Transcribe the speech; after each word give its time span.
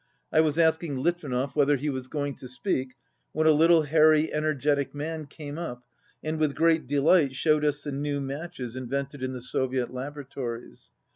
I 0.33 0.41
was 0.41 0.57
asking 0.57 0.97
Litvinov 0.97 1.55
whether 1.55 1.77
he 1.77 1.91
was 1.91 2.07
going 2.07 2.33
to 2.37 2.47
speak, 2.47 2.95
when 3.33 3.45
a 3.45 3.51
little 3.51 3.83
hairy 3.83 4.33
energetic 4.33 4.95
man 4.95 5.27
came 5.27 5.59
up 5.59 5.83
and 6.23 6.39
52 6.39 6.39
with 6.39 6.55
great 6.57 6.87
delight 6.87 7.35
showed 7.35 7.63
us 7.63 7.83
the 7.83 7.91
new 7.91 8.19
matches 8.19 8.75
in 8.75 8.89
vented 8.89 9.21
in 9.21 9.33
the 9.33 9.41
Soviet 9.43 9.93
laboratories. 9.93 10.89